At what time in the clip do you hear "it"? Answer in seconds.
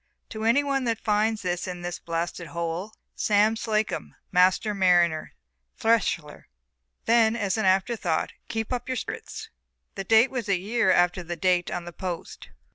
1.45-1.67